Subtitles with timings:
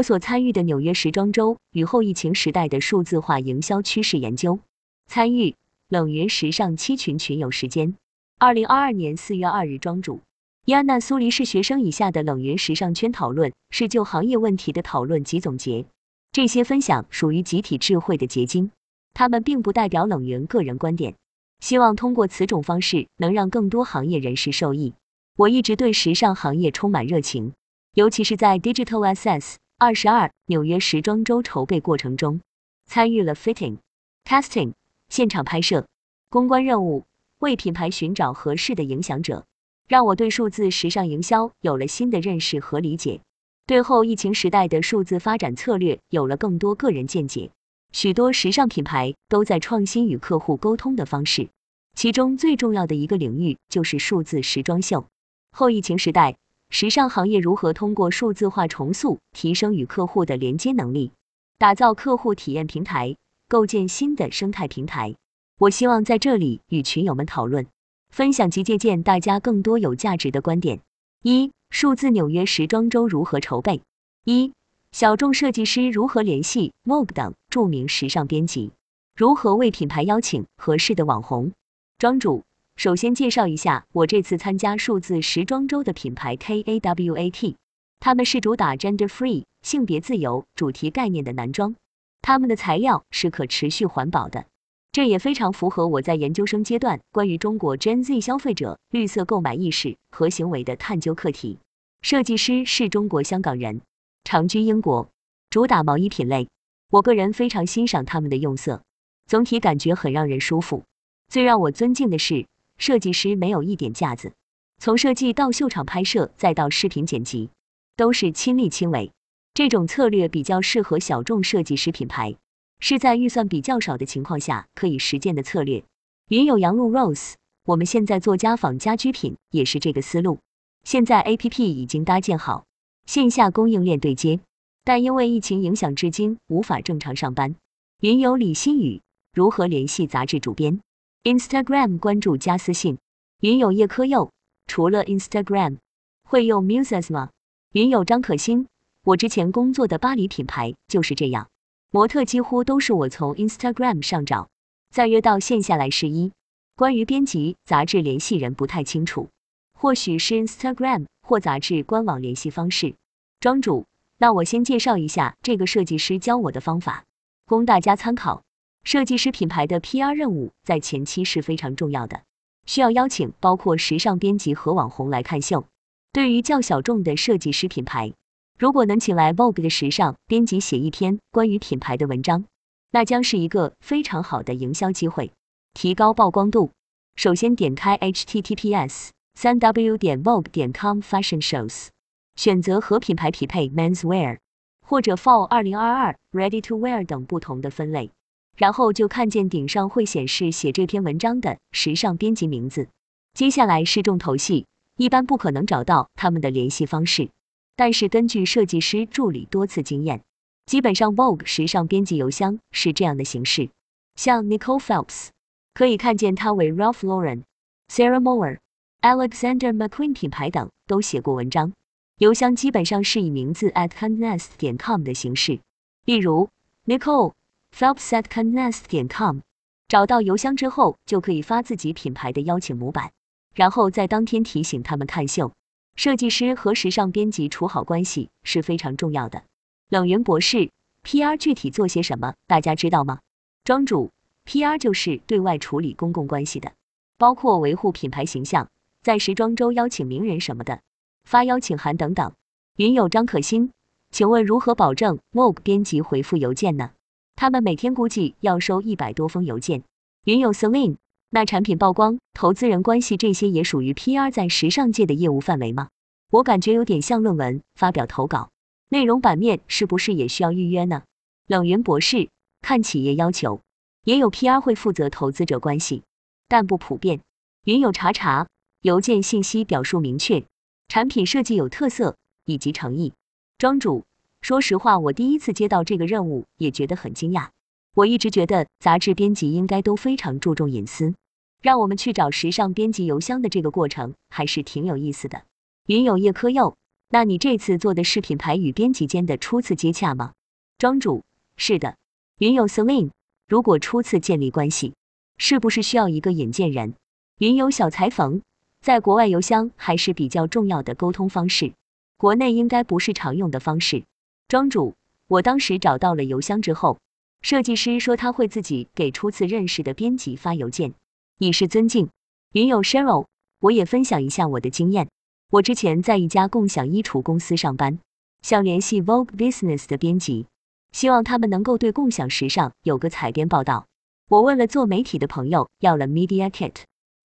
[0.00, 4.58] 我所参与的纽约时装周与后疫情时代的数字化营销趋势研究，
[5.06, 5.56] 参与
[5.90, 7.94] 冷云时尚七群群友时间。
[8.38, 10.22] 二零二二年四月二日，庄主
[10.64, 15.84] 伊安娜·苏黎世学生以下的冷云时尚圈讨论是就行业问题的讨论及总结。
[16.32, 18.70] 这些分享属于集体智慧的结晶，
[19.12, 21.14] 他们并不代表冷云个人观点。
[21.62, 24.94] 希望通过此种方式能让更多行业人士受益。
[25.36, 27.52] 我一直对时尚行业充满热情，
[27.92, 32.42] 尤其是在 Digital SS 二十二纽约时装周筹备过程中，
[32.84, 33.78] 参与了 fitting、
[34.26, 34.74] casting、
[35.08, 35.86] 现场拍摄、
[36.28, 37.06] 公关任务，
[37.38, 39.46] 为品牌寻找合适的影响者，
[39.88, 43.22] 让我对数字时尚营销有了新的认识和理解，
[43.64, 47.50] 对后疫情时代的数字发展策略有了更多个人见解。
[47.90, 51.48] 许多时尚品牌都在创新与客户沟通的方式，
[51.94, 55.06] 其中最重要的一个领域就是数字时装秀。
[55.52, 56.36] 后疫情时代，
[56.70, 61.10] 时尚行业如何通过数字化重塑，提升与客户的连接能力，
[61.58, 63.16] 打造客户体验平台，
[63.48, 65.16] 构建新的生态平台？
[65.58, 67.66] 我希望在这里与群友们讨论、
[68.08, 70.80] 分享及借鉴大家更多有价值的观点。
[71.22, 73.82] 一、数字纽约时装周如何筹备？
[74.24, 74.52] 一。
[74.92, 78.72] 小众设计师如何联系 Vogue 等著名时尚编辑？
[79.16, 81.52] 如何为品牌邀请合适的网红？
[81.98, 82.42] 庄主，
[82.80, 87.56] 首先介绍一下我这次参加数字时装周的品牌 KAWAT，
[87.98, 91.76] 他们是主打 Gender Free 性别自由主题概念的男装，
[92.22, 94.46] 他们的材料是可持续环保的，
[94.92, 101.58] 这也非常符合我在研究生阶段关于中国 Gen Z 消费者绿色购买意识和行为的探究课题。
[102.00, 103.82] 设计师是中国香港人。
[104.24, 105.10] 长居英国，
[105.50, 106.48] 主打毛衣品类。
[106.90, 108.82] 我个人非常欣赏他们的用色，
[109.26, 110.84] 总体感觉很让人舒服。
[111.28, 112.46] 最让我尊敬的是，
[112.80, 114.32] 设计师没有一点架子，
[114.78, 117.50] 从设计到秀场拍摄，再到视频剪辑，
[117.94, 119.12] 都是亲力亲为。
[119.52, 122.36] 这种策略比较适合小众设计师品牌，
[122.78, 125.84] 是在预算比较少的情况下可以实践的策略。
[126.28, 127.34] 云有羊鹿 Rose，
[127.66, 130.38] 我们现在做家纺家居品也是这个思路。
[130.82, 132.64] 现在 A P P 已经搭建好。
[133.04, 134.40] 线下供应链对接，
[134.84, 137.56] 但因为疫情影响，至今无法正常上班。
[138.00, 139.02] 云友李新宇
[139.34, 140.80] 如何联系杂志主编
[141.24, 142.98] ？Instagram 关注加私信。
[143.40, 144.30] 云友叶科佑
[144.66, 145.78] 除了 Instagram
[146.22, 147.30] 会用 Muses 吗？
[147.72, 148.66] 云友张可欣，
[149.04, 151.48] 我之前工作的巴黎品牌就是这样，
[151.90, 154.48] 模特几乎都是我从 Instagram 上找，
[154.90, 156.32] 再约到线下来试衣。
[156.76, 159.28] 关于编辑杂志联系人不太清楚，
[159.72, 162.94] 或许是 Instagram 或杂志官网联系方式。
[163.40, 163.86] 庄主，
[164.18, 167.04] 那我先介绍一下这个设计师教我的方法，
[167.46, 168.42] 供大家参考。
[168.84, 172.22] 设计师品牌的 PR 任务在前期是非常重要的，
[172.66, 175.66] 需要邀请包括时尚编辑和网红来看秀。
[176.12, 178.12] 对于较小众的设计师品牌，
[178.58, 182.44] 如果能请来 Vogue 的时尚编辑写一篇关于品牌的文章，
[182.90, 185.32] 那将是一个非常好的营销机会，
[185.74, 186.72] 提高曝光度。
[187.16, 191.88] 首先点开 https 三 w 点 vogue 点 com fashion shows。
[192.36, 194.38] 选择和品牌匹配 menswear
[194.86, 198.10] 或者 fall 二零二二 ready to wear 等不同的分类，
[198.60, 202.88] 然后就看见顶上会显示写这篇文章的时尚编辑名字。
[203.32, 204.66] 接下来是重头戏，
[204.98, 207.30] 一般不可能找到他们的联系方式，
[207.74, 210.20] 但是根据设计师助理多次经验，
[210.66, 213.70] 基本上 Vogue 时尚编辑邮箱是这样的形式。
[214.14, 215.28] 像 Nicole Phelps，
[215.72, 217.44] 可以看见他为 Ralph Lauren、
[217.88, 218.58] Sarah Moore、
[219.00, 221.72] Alexander McQueen 品牌等都写过文章。
[222.18, 225.60] 邮箱基本上是以名字 at handnest 点 com 的形式，
[226.04, 226.50] 例如
[226.84, 227.32] Nicole
[227.76, 229.40] Phelps at c a n n e s 点 com。
[229.88, 233.10] 找到邮箱之后，就可以发自己品牌的邀请模板，
[233.54, 235.52] 然后在当天提醒他们看秀。
[235.96, 239.42] 设计师和时尚编辑处好关系是非常重要的。
[239.88, 240.70] 冷云博士
[241.02, 242.34] ，PR 具体做些什么？
[242.46, 243.18] 大家知道吗？
[243.64, 244.10] 庄主
[244.44, 246.72] ，PR 就是对外处理公共关系的，
[247.18, 248.68] 包括维护品牌形象，
[249.02, 250.80] 在时装周邀请名人什么的。
[251.24, 252.32] 发邀请函等等。
[252.76, 253.72] 云友张可欣，
[254.10, 256.92] 请问如何保证 Vogue 编辑回复邮件呢？
[257.40, 259.82] 他们每天估计要收一百多封邮件。
[260.24, 260.96] 云友 Celine，
[261.30, 265.88] 那产品曝光、投资人关系这些也属于 PR 在时尚界的业务范围吗？
[266.30, 268.50] 我感觉有点像论文发表投稿，
[268.90, 271.04] 内容版面是不是也需要预约呢？
[271.46, 272.28] 冷云博士，
[272.60, 273.62] 看企业要求，
[274.04, 276.02] 也有 PR 会负责投资者关系，
[276.46, 277.22] 但不普遍。
[277.64, 278.48] 云友查查，
[278.82, 280.44] 邮件信息表述明确。
[280.88, 283.14] 产品设计有特色以及诚意。
[283.56, 284.04] 庄主，
[284.42, 287.48] 说实话，我第一次接到这个任务也觉得很惊讶。
[287.94, 291.14] 我一直觉得杂志编辑应该都非常注重隐私，
[291.60, 295.42] 让我们去找时尚编辑邮箱的这个过程还是挺有意思的。
[295.86, 296.76] 云有叶科佑，
[297.10, 300.32] 那你这次做的是品牌与编辑间的初次接洽吗？
[300.78, 301.22] 庄主，
[301.56, 301.96] 是的。
[302.38, 303.10] 云有 Celine，
[303.46, 304.94] 如果初次建立关系，
[305.36, 306.94] 是不是需要一个引荐人？
[307.38, 308.40] 云有小裁缝，
[308.80, 311.74] 在国外邮箱还是比较重要的沟通方式，
[312.16, 314.04] 国内应该不是常用的方式。
[314.50, 314.96] 庄主，
[315.28, 316.98] 我当时找到了邮箱之后，
[317.40, 320.92] 设计师说他会自己给初次认识的编辑发邮件，
[321.38, 322.08] 以示尊敬。
[322.52, 323.26] 云友 Cheryl，
[323.60, 325.08] 我也分享一下我的经验。
[325.52, 328.00] 我之前在一家共享衣橱公司上班，
[328.42, 330.48] 想联系 Vogue Business 的编辑，
[330.90, 333.86] 希望他们能够对共享时尚有个采编报道。
[334.28, 336.74] 我问了做媒体的朋友，要了 Media Kit。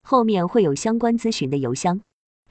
[0.04, 2.02] 后面会有相关咨询的邮箱，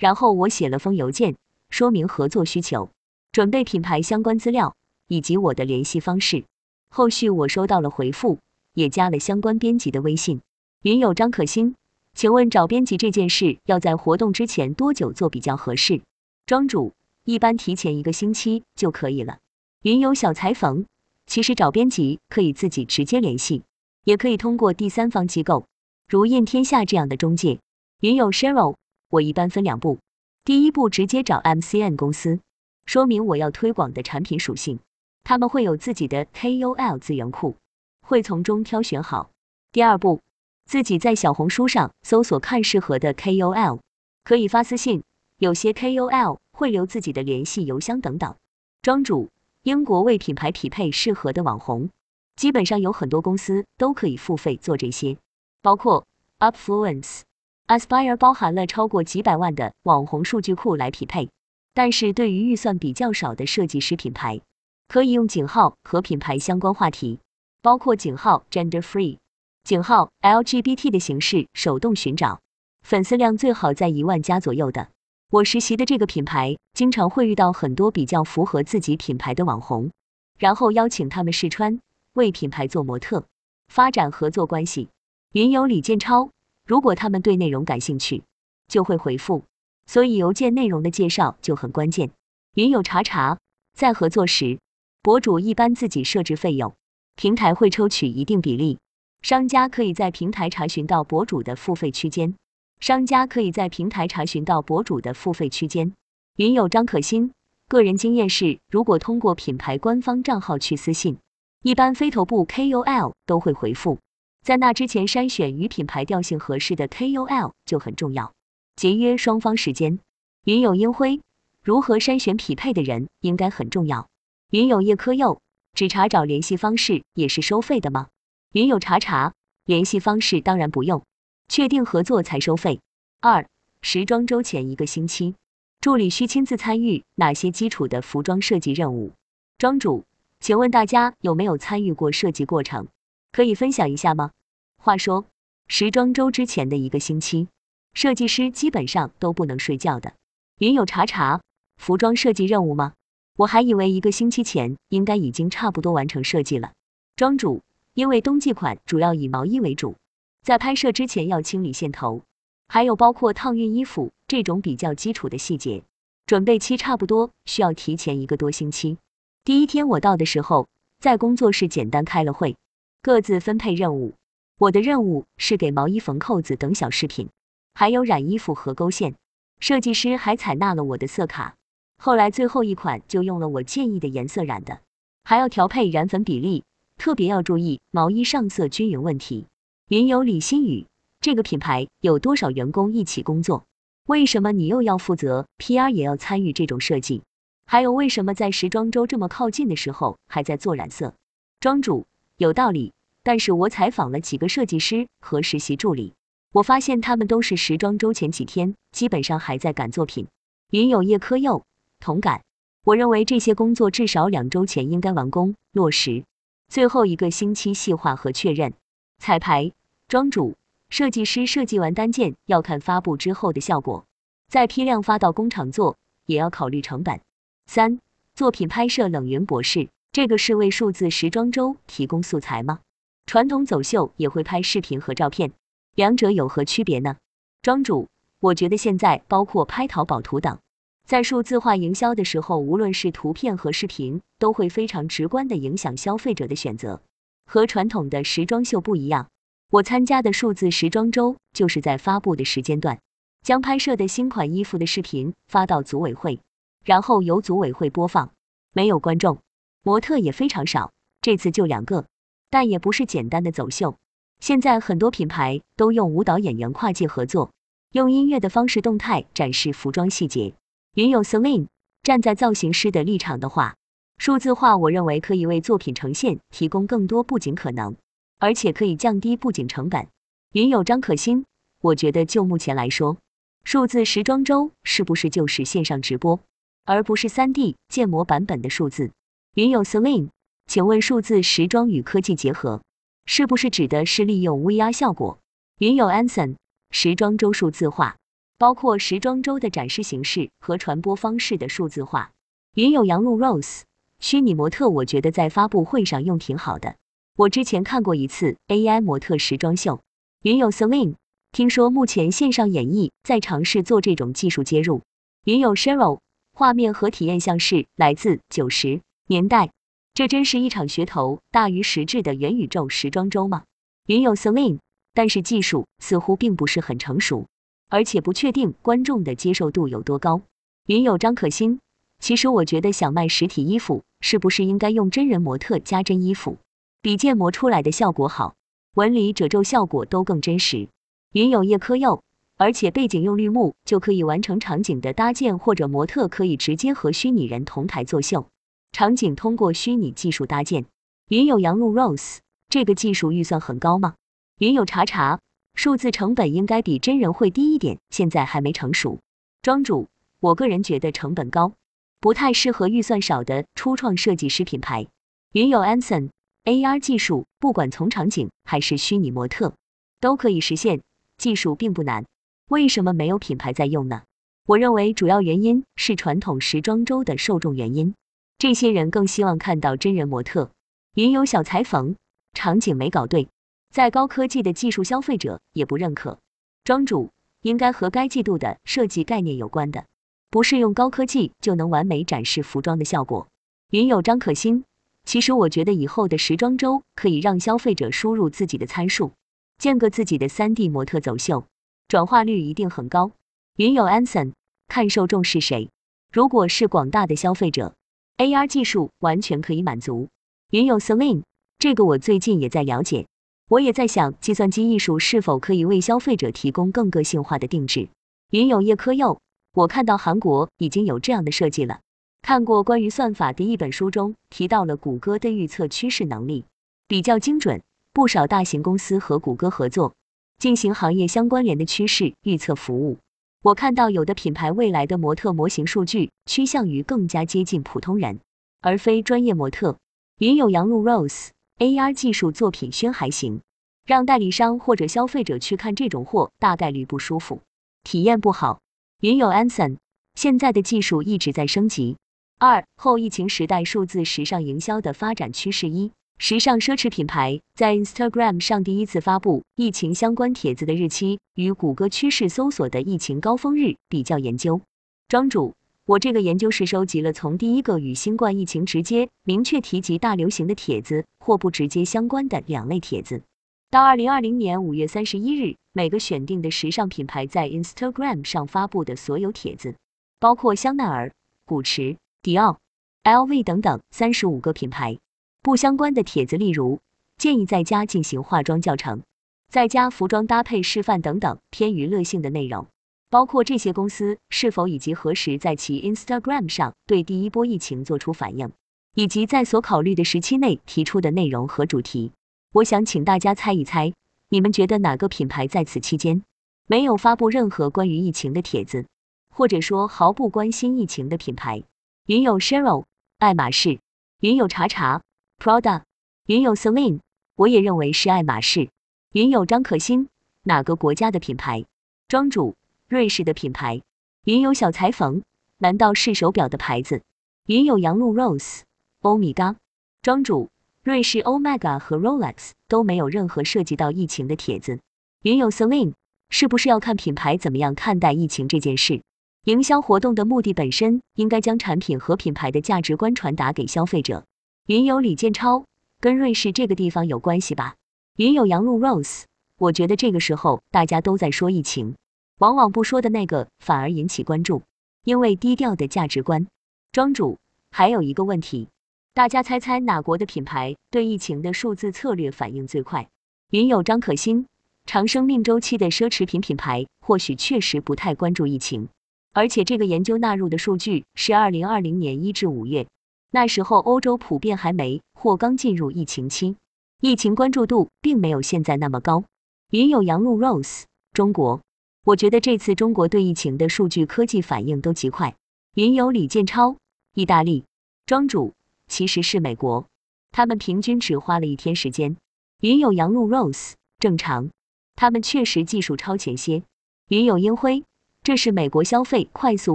[0.01, 1.37] 然后我写了封邮件，
[1.71, 2.91] 说明合作需求，
[3.35, 4.77] 准备品牌相关资料
[5.09, 6.45] 以及我的联系方式。
[6.89, 8.39] 后续我收到了回复，
[8.75, 10.41] 也加了相关编辑的微信。
[10.83, 11.75] 云友张可欣，
[12.15, 16.01] 请问找编辑这件事要在活动之前多久做比较合适？
[16.47, 16.93] 庄主，
[17.25, 19.39] 一般提前一个星期就可以了。
[19.83, 20.87] 云友小裁缝，
[21.27, 23.65] 其实找编辑可以自己直接联系，
[24.05, 25.67] 也可以通过第三方机构。
[26.09, 27.59] 如印天下这样的中介，
[27.99, 28.77] 云友 Cheryl，
[29.11, 29.99] 我一般分两步。
[30.45, 32.39] 第一步直接找 MCN 公司，
[32.87, 34.79] 说明我要推广的产品属性，
[35.23, 37.57] 他们会有自己的 KOL 资源库，
[38.03, 39.31] 会从中挑选好。
[39.73, 40.21] 第二步，
[40.67, 43.81] 自己在小红书上搜索看适合的 KOL，
[44.23, 45.03] 可以发私信，
[45.39, 48.35] 有些 KOL 会留自己的联系邮箱等等。
[48.83, 49.31] 庄主，
[49.63, 51.89] 英国为品牌匹配适合的网红，
[52.37, 55.17] 基本上有很多公司都可以付费做这些。
[55.63, 56.07] 包括
[56.39, 57.23] Upfluence、
[57.67, 61.31] Aspire 包含了超过几百万的网红数据库来匹配，
[61.75, 64.41] 但是对于预算比较少的设计师品牌，
[64.87, 67.19] 可以用井号和品牌相关话题，
[67.61, 69.19] 包括井号 Gender Free、
[69.65, 72.41] 井号 LGBT 的形式手动寻找，
[72.83, 74.89] 粉丝量最好在一万加左右的。
[75.31, 79.91] 我实习的这个品牌经常会遇到很多比较符合自己品牌的网红，
[80.39, 81.81] 然后邀请他们试穿，
[82.13, 83.25] 为品牌做模特，
[83.67, 84.91] 发展合作关系。
[85.33, 86.31] 云友李建超，
[86.67, 88.23] 如果他们对内容感兴趣，
[88.69, 89.43] 就会回复，
[89.87, 92.11] 所以邮件内容的介绍就很关键。
[92.55, 93.39] 云友查查，
[93.77, 94.59] 在合作时，
[95.03, 96.75] 博主一般自己设置费用，
[97.17, 98.79] 平台会抽取一定比例，
[99.23, 102.35] 商家可以在平台查询到博主的付费区间，
[102.81, 105.93] 商家可以在平台查询到博主的付费区间。
[106.37, 107.33] 云友张可欣，
[107.69, 111.19] 个人经验是，如果通过品牌官方账号去私信，
[111.63, 113.99] 一般非头部 KOL 都会回复。
[114.43, 118.33] 在那之前，筛选与品牌调性合适的 KOL 就很重要，
[118.77, 120.01] 节约双方时间。
[120.45, 121.21] 云友英辉，
[121.63, 124.09] 如何筛选匹配的人应该很重要。
[124.51, 125.41] 云友叶科佑，
[125.75, 128.09] 只查找联系方式也是收费的吗？
[128.53, 129.33] 云友查查，
[129.65, 131.05] 联系方式当然不用，
[131.49, 132.81] 确定合作才收费。
[133.21, 133.47] 二，
[133.81, 135.35] 时装周前一个星期，
[135.81, 139.13] 助理需亲自参与哪些基础的服装设计任务？
[139.57, 140.05] 庄主，
[140.41, 142.89] 请问大家有没有参与过设计过程？
[143.33, 144.33] 可以分享一下吗？
[144.77, 145.25] 话说，
[145.69, 147.49] 时装周之前的一个星期，
[147.95, 150.15] 设计师基本上都不能睡觉的。
[150.59, 151.41] 云友查查，
[151.77, 152.93] 服装设计任务吗？
[153.37, 156.73] 我还以为一个星期前应该已经差不多完成设计了。
[157.17, 157.63] 庄主，
[157.95, 159.97] 因为冬季款主要以毛衣为主，
[160.43, 162.23] 在拍摄之前要清理线头，
[162.69, 165.83] 还有包括烫熨衣服这种比较基础的细节，
[166.27, 168.99] 准备期差不多需要提前一个多星期。
[169.45, 170.69] 第一天我到的时候，
[170.99, 172.57] 在工作室简单开了会。
[173.03, 174.15] 各自分配任务，
[174.59, 177.29] 我的任务是给毛衣缝扣子等小饰品，
[177.75, 179.15] 还有染衣服和勾线。
[179.61, 181.57] 设计师还采纳了我的色卡，
[181.99, 184.81] 后来最后一款就用了我建议的颜色染的，
[185.25, 186.65] 还要调配染粉比例，
[186.97, 189.47] 特别要注意毛衣上色均匀问题。
[189.89, 190.87] 云游李新宇，
[191.21, 193.65] 这个品牌有多少员工一起工作？
[194.07, 197.23] 为什么你又要负责 PR 也要参与这种设计？
[197.67, 201.15] 还有为什么在时装周这么靠近的时候还在做染色？
[201.61, 202.07] 庄主。
[202.37, 206.15] 有道理，但是我采访了几个设计师和实习助理，
[206.55, 210.29] 我发现他们都是时装周前几天，基本上还在赶作品。
[210.71, 211.65] 云有叶科佑
[211.99, 212.45] 同感，
[212.85, 216.23] 我认为这些工作至少两周前应该完工落实，
[216.69, 218.73] 最后一个星期细化和确认。
[219.19, 219.73] 彩排，
[220.07, 220.55] 庄主，
[220.91, 224.05] 设计师设计完单件要看发布之后的效果，
[224.47, 225.97] 再批量发到工厂做，
[226.27, 227.21] 也要考虑成本。
[227.67, 227.99] 三，
[228.37, 229.89] 作品拍摄冷云博士。
[230.13, 232.79] 这个是为数字时装周提供素材吗？
[233.27, 235.51] 传统走秀也会拍视频和照片，
[235.95, 237.19] 两者有何区别呢？
[237.63, 238.09] 庄主，
[238.41, 240.59] 我觉得现在包括拍淘宝图等，
[241.07, 247.01] 在数字化营销的时候，无论是图片和视频，都会非常直观的影响消费者的选择。
[247.47, 249.29] 和传统的时装秀不一样，
[249.71, 252.99] 我参加的数字时装周就是在发布的时间段，
[253.43, 256.41] 将拍摄的新款衣服的视频发到组委会，
[256.85, 258.33] 然后由组委会播放，
[258.73, 259.39] 没有观众，
[259.85, 262.07] 模特也非常少，这次就两个，
[262.51, 263.97] 但也不是简单的走秀。
[264.45, 267.51] 现在很多品牌都用舞蹈演员跨界合作，
[267.93, 270.53] 用音乐的方式动态展示服装细节。
[270.97, 271.69] 云有 Celine
[272.03, 273.75] 站在造型师的立场的话，
[274.19, 277.97] 数字化我认为可以为作品呈现提供更多布景可能，
[278.39, 280.09] 而且可以降低布景成本。
[280.53, 281.47] 云有张可欣，
[281.81, 283.17] 我觉得就目前来说，
[283.65, 286.39] 数字时装周是不是就是线上直播，
[286.85, 289.11] 而不是 3D 建模版本的数字？
[289.55, 290.29] 云有 Celine，
[290.67, 292.83] 请问数字时装与科技结合，
[293.27, 295.39] 是不是指的是利用 VR 效果？
[295.79, 296.57] 云有 Anson，
[296.91, 298.17] 时装周数字化。
[298.57, 302.31] 包括时装周的展示形式和传播方式的数字化。
[302.75, 303.83] 云有杨璐 Rose，
[304.21, 306.95] 虚拟模特，我觉得在发布会上用挺好的。
[307.37, 310.01] 我之前看过一次 AI 模特时装秀。
[310.43, 311.17] 云有 Celine，
[311.51, 315.03] 听说目前线上演绎在尝试做这种技术接入。
[315.45, 316.21] 云有 Cheryl，
[316.53, 319.73] 画面和体验像是来自九十年代，
[320.15, 323.65] 这真是一场噱头大于实质的元宇宙时装周吗？
[324.07, 324.79] 云有 Celine，
[325.13, 327.47] 但是技术似乎并不是很成熟。
[327.89, 330.43] 而且不确定观众的接受度有多高。
[330.87, 331.81] 云有张可欣，
[332.21, 336.59] 其实我觉得想卖实体衣服，是不是应该用真人模特加真衣服，
[337.03, 338.55] 比建模出来的效果好，
[338.95, 340.89] 纹理褶皱效果都更真实。
[341.33, 342.23] 云有叶科佑，
[342.57, 348.47] 而且背景用绿幕就可以完成场景的搭建，或者模特可以直接和虚拟人同台作秀，
[348.95, 350.87] 场景通过虚拟技术搭建。
[351.29, 352.37] 云有杨露 Rose，
[352.69, 354.15] 这个技术预算很高吗？
[354.61, 355.41] 云有查查。
[355.75, 359.19] 数字成本应该比真人会低一点，现在还没成熟。
[359.63, 360.07] 庄主，
[360.39, 361.73] 我个人觉得成本高，
[362.21, 365.09] 不太适合预算少的初创设计师品牌。
[365.51, 369.75] 云有 Anson，AR 技术不管从场景还是虚拟模特
[370.21, 371.01] 都可以实现，
[371.37, 372.27] 技术并不难，
[372.69, 374.23] 为什么没有品牌在用呢？
[374.67, 378.15] 我认为主要原因是传统时装周的受众原因，
[378.65, 380.71] 这些人更希望看到真人模特。
[381.17, 382.17] 云有小裁缝，
[382.55, 383.51] 场景没搞对。
[383.93, 386.39] 在高科技的技术，消费者也不认可。
[386.83, 387.31] 庄主
[387.61, 390.07] 应该和该季度的设计概念有关的，
[390.49, 393.49] 不是用高科技就能完美展示服装的效果。
[393.91, 394.85] 云有张可欣，
[395.27, 399.33] 其实我觉得以后的时装周可以让消费者输入自己的参数，
[399.77, 401.67] 建个自己的 3D 模特走秀，
[402.09, 403.33] 转化率一定很高。
[403.77, 404.55] 云有 Anson，
[404.89, 405.91] 看受众是谁，
[406.33, 407.95] 如果是广大的消费者
[408.39, 410.29] ，AR 技术完全可以满足。
[410.71, 411.43] 云有 Celine，
[411.79, 413.27] 这个我最近也在了解。
[413.69, 418.09] 我也在想，计算机艺术是否可以为消费者提供更个性化的定制。
[418.51, 419.41] 云有叶科佑，
[419.73, 422.01] 我看到韩国已经有这样的设计了。
[422.43, 426.67] 看过关于算法的一本书中提到了谷歌的预测趋势能力
[427.09, 430.15] 比较精准，不少大型公司和谷歌合作
[430.59, 433.17] 进行行业相关联的趋势预测服务。
[433.65, 438.41] 我看到有的品牌未来的模特模型数据趋向于更加接近普通人，
[438.83, 439.97] 而非专业模特。
[440.37, 441.49] 云有羊鹿 Rose。
[441.79, 443.63] AR 技术作品宣还行，
[444.05, 447.63] 让代理商或者消费者去看这种货，大概率不舒服，
[448.03, 448.81] 体验不好。
[449.23, 449.97] 云有 Anson，
[450.35, 452.19] 现在的技术一直在升级。
[452.59, 464.81] 二后疫情时代数字时尚营销的发展趋势一，时尚奢侈品牌在 Instagram 上第一次发布疫情相关帖子的日期，与谷歌趋势搜索的疫情高峰日比较研究。
[465.29, 465.75] 庄主。
[466.07, 473.43] 我这个研究是收集了从第一个与新冠疫情直接明确提及大流行的帖子或不直接相关的两类帖子，
[473.91, 479.95] 到二零二零年五月三十一日，每个选定的时尚品牌在 Instagram 上发布的所有帖子，
[480.39, 481.33] 包括香奈儿、
[481.65, 482.79] 古驰、迪奥、
[483.23, 485.17] LV 等等三十五个品牌
[485.65, 487.01] 不相关的帖子，例如
[487.39, 489.23] 建议在家进行化妆教程、
[489.71, 492.87] 在家服装搭配示范等等偏娱乐性的内容。
[493.31, 498.73] 包括这些公司是否以及何时在其 Instagram 上对第一波疫情做出反应，
[499.15, 502.33] 以及在所考虑的时期内提出的内容和主题。
[502.75, 504.13] 我想请大家猜一猜，
[504.51, 506.43] 你们觉得哪个品牌在此期间
[506.87, 509.07] 没有发布任何关于疫情的帖子，
[509.49, 511.83] 或者说毫不关心疫情的品牌？
[512.27, 513.05] 云有 Cheryl，
[513.39, 513.99] 爱马仕；
[514.41, 515.23] 云有查查
[515.65, 516.03] ，Prada；
[516.45, 517.21] 云有 Celine，
[517.57, 518.91] 我也认为是爱马仕；
[519.33, 520.29] 云有张可欣，
[520.65, 521.87] 哪个国家的品牌？
[522.29, 522.75] 庄主。
[523.09, 524.03] 瑞士的品牌，
[524.45, 525.43] 云有小裁缝，
[525.79, 527.23] 难道是手表的牌子？
[527.67, 528.81] 云有杨露 Rose，
[529.21, 529.77] 欧米伽
[530.21, 530.71] 庄主，
[531.03, 535.01] 瑞士 Omega 和 Rolex 都没有任何涉及到疫情的帖子。
[535.43, 536.13] 云有 Celine，
[536.51, 539.23] 是不是要看品牌怎么样看待疫情这件事？
[539.65, 544.45] 营销活动的目的本身应该将产品和品牌的价值观传达给消费者。
[544.87, 545.87] 云有李建超，
[546.21, 547.95] 跟瑞士这个地方有关系吧？
[548.37, 549.45] 云有杨璐 Rose，
[549.79, 552.17] 我觉得这个时候大家都在说疫情。
[552.59, 554.83] 往往不说的那个反而引起关注，
[555.25, 556.67] 因为低调的价值观。
[557.13, 557.59] 庄主，
[557.93, 558.91] 还有一个问题，
[559.33, 563.27] 大家猜猜哪国的品牌对疫情的数字策略反应最快？
[563.71, 564.67] 云友张可欣，
[565.07, 569.09] 长生命周期的奢侈品品牌或许确实不太关注疫情，
[569.55, 573.07] 而且这个研究纳入的数据是二零二零年一至五月，
[573.55, 576.75] 那时候欧洲普遍还没或刚进入疫情期，
[577.21, 579.45] 疫情关注度并没有现在那么高。
[579.93, 581.81] 云友杨璐 Rose，中国，
[582.25, 585.55] 我觉得这次中国对疫情的数据科技反应都极快。
[585.95, 586.97] 云友李建超，
[587.33, 587.85] 意大利，
[588.27, 588.73] 庄主，
[589.07, 590.09] 其实是美国，
[590.51, 592.37] 他们平均只花了一天时间。
[592.81, 594.71] 云友杨璐 Rose，正常，
[595.15, 596.83] 他们确实技术超前些。
[597.29, 598.03] 云友烟灰，
[598.43, 599.95] 这是美国消费快速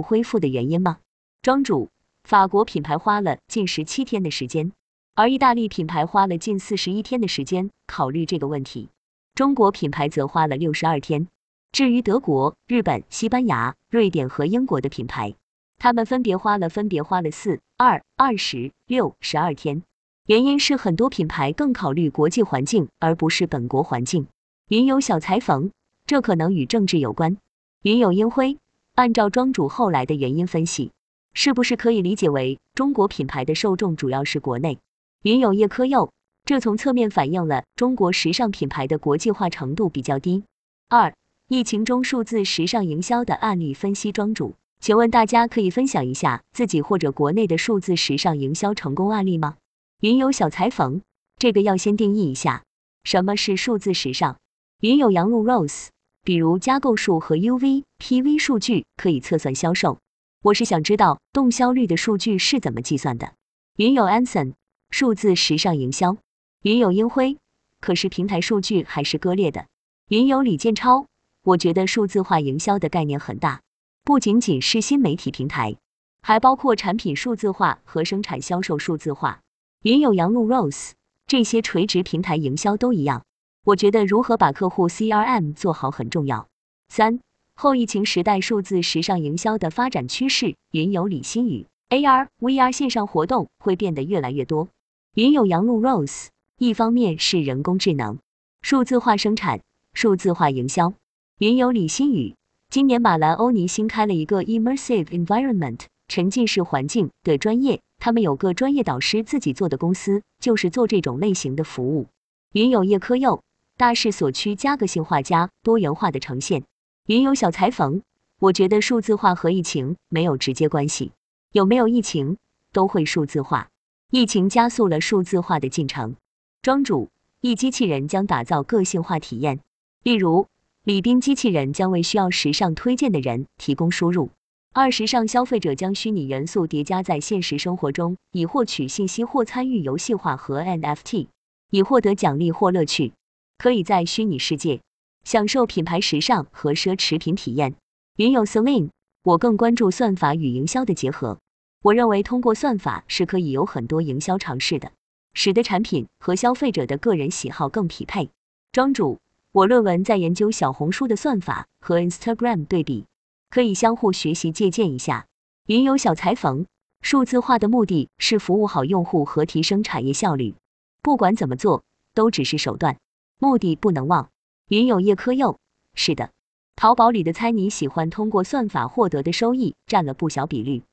[0.00, 1.00] 恢复的原因吗？
[1.42, 1.90] 庄主，
[2.30, 4.70] 法国品牌花了近十七天的时间，
[5.16, 8.88] 而意大利品牌花了近四十一天的时间考虑这个问题。
[9.34, 11.26] 中国品牌则花了六十二天。
[11.72, 15.34] 至于德国、日本、西班牙、瑞典和英国的品牌，
[15.76, 19.82] 他们分别花了分别花了四、二、二十六、十二天。
[20.26, 24.28] 原因是很多品牌更考虑国际环境，而不是本国环境。
[24.68, 25.72] 云有小裁缝，
[26.06, 27.38] 这可能与政治有关。
[27.82, 28.56] 云有烟灰，
[28.94, 30.92] 按照庄主后来的原因分析，
[31.32, 34.78] 是不是可以理解为中国品牌的受众主要是国内？
[35.22, 36.10] 云有叶科佑。
[36.44, 40.42] 这从侧面反映了中国时尚品牌的国际化程度比较低。
[40.88, 41.14] 二、
[41.48, 44.10] 疫情中数字时尚营销的案例分析。
[44.10, 49.58] 庄主，请问大家可以分享一下自己或者国内的数字时尚营销成功案例吗？
[50.00, 51.02] 云有小裁缝，
[51.36, 52.64] 这个要先定义一下，
[53.04, 54.38] 什么是数字时尚？
[54.80, 55.88] 云有杨璐 Rose，
[56.24, 59.98] 比如加购数和 UV、PV 数据可以测算销售，
[60.42, 63.34] 我是想知道动销率的数据是怎么计算的。
[63.76, 64.54] 云有 Anson，
[64.88, 66.16] 数字时尚营销。
[66.62, 67.36] 云有英辉，
[67.78, 69.66] 可是平台数据还是割裂的。
[70.08, 71.04] 云有李建超，
[71.42, 73.60] 我觉得数字化营销的概念很大，
[74.02, 75.76] 不仅仅是新媒体平台，
[76.22, 79.40] 还包括产品数字化和生产销售数字化。
[79.82, 80.92] 云有杨璐 Rose，
[81.26, 83.24] 这些垂直平台营销都一样，
[83.64, 86.48] 我觉得如何把客户 CRM 做好很重要。
[86.88, 87.20] 三
[87.60, 90.56] 后疫情时代数字时尚营销的发展趋势。
[90.72, 94.68] 云有李新宇，AR、VR 线上活动会变得越来越多。
[95.14, 96.28] 云有杨璐 Rose。
[96.56, 98.18] 一方面是人工智能、
[98.62, 99.60] 数字化生产、
[99.92, 100.94] 数字化营销。
[101.38, 102.34] 云友李新宇，
[102.70, 112.06] 今年马兰欧尼新开了一个 Immersive Environment 沉浸式环境的专业，他们有个专业导师自己做的公司，就是做这种类型的服务。
[112.54, 113.42] 云友叶科佑，
[113.76, 116.62] 大势所趋，加个性化加多元化的呈现。
[117.10, 118.02] 云游小裁缝，
[118.38, 121.10] 我觉得数字化和疫情没有直接关系，
[121.50, 122.38] 有没有疫情
[122.72, 123.68] 都会数字化，
[124.12, 126.14] 疫情加速了数字化的进程。
[126.62, 127.08] 庄主，
[127.40, 129.58] 一机器人将打造个性化体验，
[130.04, 130.46] 例如
[130.84, 134.30] 礼宾机器人将为需要时尚推荐的人提供输入。
[134.72, 141.26] 二时尚消费者将虚拟元素叠加在现实生活中，以获取信息或参与游戏化和 NFT，
[141.70, 143.12] 以获得奖励或乐趣。
[143.58, 144.80] 可以在虚拟世界
[145.24, 147.74] 享受品牌时尚和奢侈品体验。
[148.16, 148.90] 云有 Celine，
[149.22, 151.38] 我更关注算法与营销的结合。
[151.82, 154.92] 我认为通过算法是可以有很多营销尝试的。
[155.32, 158.30] 使得产品和消费者的个人喜好更匹配。
[158.72, 159.20] 庄主，
[159.52, 163.06] 我论文在研究小红书的算法和 Instagram 对比，
[163.48, 165.26] 可以相互学习借鉴一下。
[165.66, 166.66] 云有小裁缝，
[167.00, 170.56] 数字化的目的是服务好用户和提升产业效率，
[171.00, 172.98] 不管怎么做都只是手段，
[173.38, 174.28] 目的不能忘。
[174.70, 175.58] 云有叶科佑，
[175.94, 176.30] 是的，
[176.76, 180.84] 淘宝里的猜你喜欢通过算法获得的收益占了不小比率。